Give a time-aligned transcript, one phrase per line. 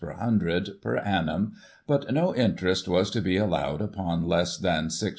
[0.01, 1.51] per cent per annum,
[1.85, 5.09] but no interest was to be allowed upon less than 6s.